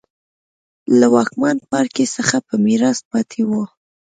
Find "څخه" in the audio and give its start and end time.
2.15-2.37